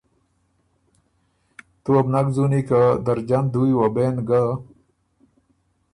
تُو 1.81 1.89
وه 1.93 2.01
بو 2.05 2.11
نک 2.13 2.27
ځُونی 2.35 2.61
که 2.69 2.79
درجن 3.05 3.43
دُوی 3.53 3.71
وه 3.79 3.87
بېن 3.95 4.15
ګۀ 4.27 4.41